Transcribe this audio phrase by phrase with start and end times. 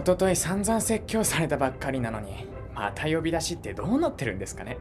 [0.00, 4.78] 一昨日散々説教されたばっかりなのにまた呼び出しってどうなってるんですかね？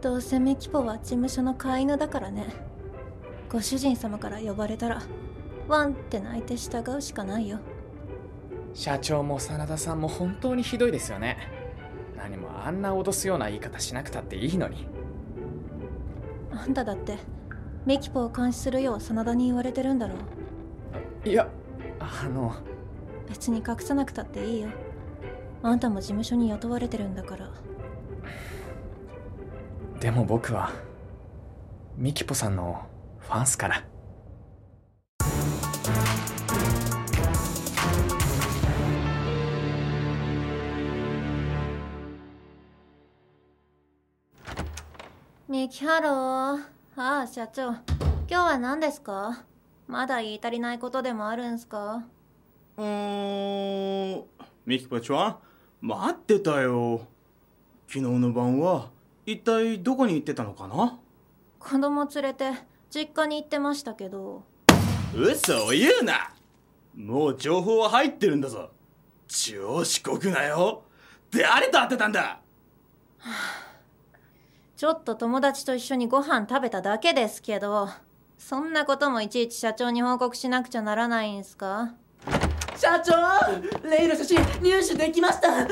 [0.00, 2.46] どうせミキポは事務所の飼い犬だからね。
[3.50, 5.02] ご主人様から呼ばれたら
[5.68, 7.58] ワンって泣いて従うしかないよ。
[8.74, 11.36] 社長も真田さんも本当にひどいですよね。
[12.16, 14.86] 何もあんな脅すような言い方しなくたっていいのに。
[16.50, 17.18] あんただって
[17.84, 20.14] ミキポを監視するよう真田に言われてるんだろ
[21.24, 21.28] う。
[21.28, 21.48] いや
[22.00, 22.54] あの
[23.32, 24.68] 別に隠さなくたっていいよ。
[25.62, 27.48] あんたも事務所に雇われてるんだから。
[30.00, 30.70] でも僕は
[31.96, 32.82] ミキポさんの
[33.20, 33.84] ファンスから。
[45.48, 46.62] ミキハロー。
[46.96, 47.68] ああ社長。
[47.68, 47.80] 今
[48.28, 49.46] 日は何ですか？
[49.88, 52.04] まだ言い足りないことでもあるんすか？
[52.76, 54.24] うーん。
[54.64, 55.36] ミキポちゃん
[55.80, 57.06] 待ってたよ。
[57.88, 58.90] 昨日の晩は
[59.26, 60.98] 一体どこに行ってたのかな？
[61.58, 62.52] 子供連れて
[62.90, 64.44] 実家に行ってましたけど。
[65.14, 66.32] 嘘を言うな！
[66.96, 68.70] もう情報は入ってるんだぞ。
[69.28, 70.84] 超四国なよ。
[71.30, 72.40] 誰と会ってたんだ？
[74.76, 77.88] ちょっと友達と一緒にご飯食べただけですけど。
[78.38, 81.94] そんなこともいちいち社長に報告しなくちゃならないんすか？
[82.76, 83.12] 社長
[83.88, 85.68] 例の写真入手できました。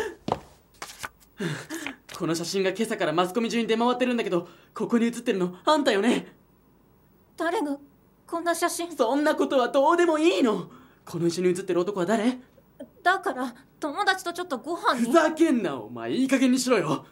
[2.16, 6.26] この写真が今朝からマスコミ中に出回ってるんだけどここに写ってるのあんたよね？
[7.36, 7.78] 誰が
[8.26, 8.94] こんな写真？
[8.94, 10.70] そんなことはどうでもいいの。
[11.04, 12.38] この一緒に写ってる男は誰？
[13.02, 15.06] だから友達とちょっとご飯に？
[15.06, 16.12] ふざけんなお前。
[16.12, 17.06] いい加減にしろよ。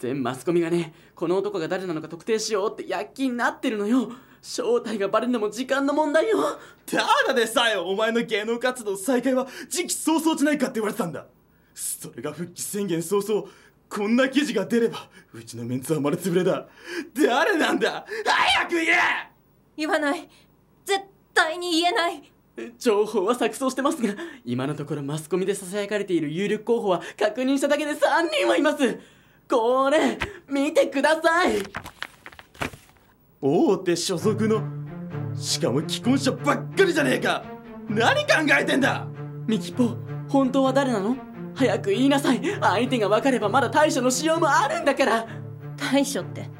[0.00, 6.38] 全マスコミがねこの男が誰なのか特定しようって躍起になってるのよ正体がバレるのも時間の問題よ。
[6.86, 11.26] ただでさえお前の芸能活動再開は時期早々じゃないかって言われてたんだ。
[11.74, 13.46] それが復帰宣言早々
[13.88, 16.66] こんな記事が出ればうちのメンツは丸つぶれだ。
[17.14, 18.06] 誰なんだ？
[18.24, 18.98] 早く言え！
[19.76, 20.28] 言わない。
[20.84, 21.00] 絶
[21.32, 22.32] 対に言えない。
[22.76, 27.96] 情報は錯綜してますが今のところマスコミで囁かれている有力候補は確認しただけで3
[28.32, 28.98] 人はいます。
[29.48, 31.62] これ見てください
[33.40, 34.62] 大手所属の
[35.34, 37.44] しかも既婚者ばっかりじゃねえか。
[37.88, 39.06] 何考えてんだ。
[39.46, 39.96] ミキポ
[40.28, 41.16] 本当は誰なの？
[41.54, 42.40] 早く言いなさい。
[42.60, 45.26] 相手が分かればまだ対処のしようもあるんだから。
[45.76, 46.50] 対処って？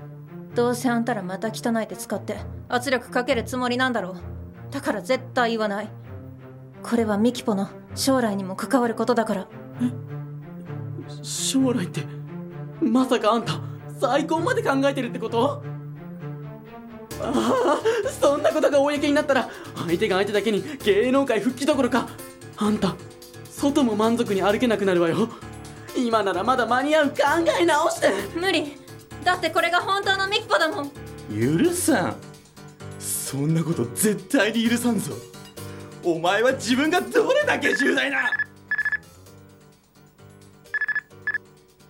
[0.55, 2.37] どうせあんたらまた汚い手使って
[2.69, 4.15] 圧力かけるつもりなんだろう。
[4.71, 5.89] だから絶対言わない。
[6.83, 9.49] これはミキポの将来にも関わることだから。
[9.83, 9.91] え？
[11.23, 12.03] 将来って
[12.81, 13.61] まさかあんた
[13.99, 15.65] 再婚まで考えてるってこと？
[17.21, 19.49] ああそんなことが公になったら
[19.87, 22.09] 相手が相手だけに芸能界復帰どころか
[22.57, 22.95] あんた
[23.59, 25.29] 外も満足に歩けなくなるわよ。
[25.97, 27.17] 今ならまだ間に合う考
[27.61, 28.09] え直して。
[28.37, 28.77] 無理。
[29.25, 30.91] だってこれが本当のミキポだもん。
[31.29, 32.17] 許さん。
[33.01, 35.13] そんなこと絶対に許さんぞ。
[36.05, 38.19] お前は自分がどれだけ重大な。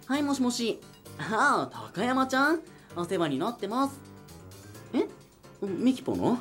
[0.07, 0.81] はいもしもし。
[1.19, 2.61] ああ高山ちゃん。
[2.97, 4.01] お世話になってます。
[4.07, 4.08] え
[5.63, 6.39] ミキポの？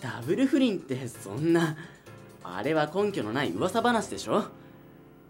[0.00, 1.76] ダブル不倫ってそんな。
[2.42, 4.44] あれは根拠のない噂話でしょ？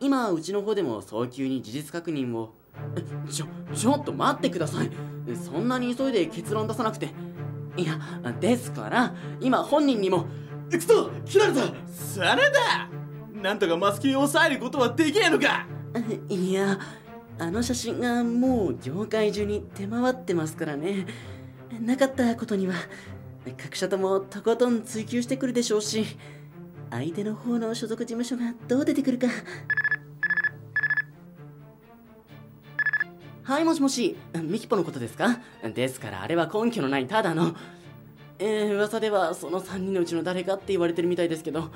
[0.01, 2.53] 今うちの方でも早急に事実確認を。
[3.31, 4.91] ちょちょっと待ってください。
[5.35, 7.09] そんなに急いで結論出さなくて。
[7.77, 7.99] いや
[8.41, 10.27] ですから今本人にも
[10.71, 11.61] くそ切られた。
[11.91, 12.89] それだ。
[13.43, 15.67] なんとかマスキを抑えることはできねえのか。
[16.29, 16.79] いや
[17.39, 21.07] あの写真がもう業界中に出回ってますからね
[21.81, 22.75] なかったことには
[23.63, 26.05] 各社ともとことん追求してくるでしょうし
[26.91, 29.27] 相手の方の所属事務所がどう出てくるか。
[33.43, 34.17] はいもしもし。
[34.43, 35.41] ミキポのことですか？
[35.75, 37.55] ですからあれは根拠のないただの。
[38.39, 41.71] えー、噂ではその3人のうちの誰かって言われてるみたいですけど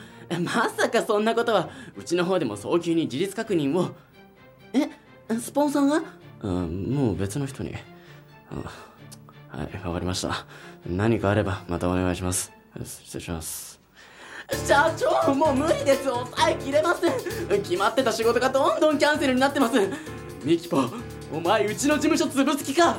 [0.45, 3.95] まさかそんなことはうちの方でも早急に事実確認を。
[4.73, 4.89] え
[5.39, 6.03] スポンサーが？
[6.43, 7.75] うんもう別の人に。
[9.51, 10.47] はいわかりました。
[10.87, 12.53] 何かあればまたお願いします。
[12.85, 13.81] 失礼します。
[14.67, 17.63] 社長もう無理です抑えきれません。
[17.63, 19.77] 決まってた仕事がどんどんキャンセルになってます。
[20.45, 20.85] ミキポ
[21.33, 22.97] お前うちの事務所潰す気か。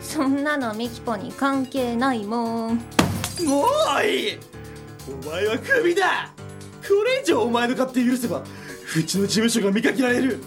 [0.00, 2.76] そんなのミキポに関係ないもん。
[3.44, 3.66] も
[4.00, 4.38] ういい。
[5.08, 6.30] お前はクビだ。
[6.36, 8.42] これ以上お前の勝手許せば
[8.96, 10.38] うちの事務所が見かけられる。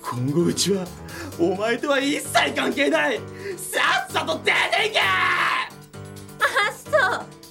[0.00, 0.86] 今後うちは
[1.38, 3.18] お前とは一切関係ない
[4.14, 5.68] さと出ていけあ
[6.72, 6.88] そ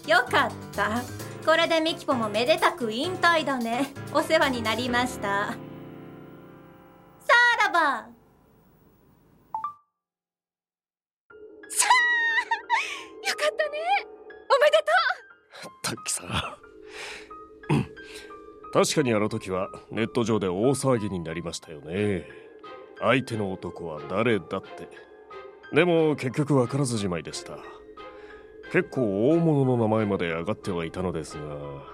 [0.07, 0.09] う。
[0.09, 1.01] よかった。
[1.45, 3.93] これでミキポもめでたく引退だね。
[4.13, 5.47] お世話になりました。
[5.49, 5.57] さ
[7.65, 7.79] らば
[11.67, 13.79] さあよかったね。
[14.47, 15.71] おめでとう。
[15.83, 16.29] タッキさん。
[18.71, 22.25] 確かにあの時はネット上で大騒ぎになりましたよね。
[23.01, 25.12] 相手の男は誰だって。
[25.73, 27.57] でも結局分からずじまいでした。
[28.71, 31.41] 結構大物の名前まで上がってはいたのですが。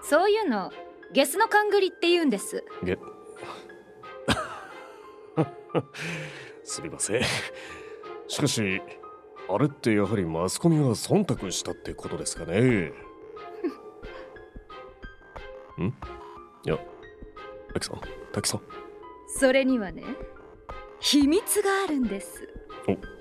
[0.02, 0.72] そういうの
[1.14, 2.64] ゲスの勘繰りって言うんです。
[2.84, 2.98] げ
[6.64, 7.22] すみません。
[8.28, 8.82] しかし
[9.50, 12.60] あれってやはりマスコミが忖度したってことですかね。
[15.80, 15.86] ん？
[15.86, 16.78] いや
[17.74, 18.02] 滝さん
[18.34, 18.62] 滝さん。
[19.28, 20.04] それにはね
[21.00, 22.48] 秘密があるんです。
[22.88, 23.19] お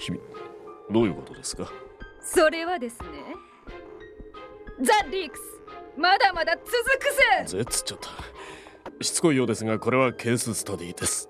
[0.00, 0.22] 秘密
[0.90, 1.70] どういうことですか？
[2.20, 3.08] それはですね
[4.82, 5.42] ザ・リークス
[5.96, 6.72] まだまだ続く
[7.48, 7.58] ぜ。
[7.58, 8.08] ぜっつっちゃった
[9.04, 11.29] しつこいようですがこれはケーススタディです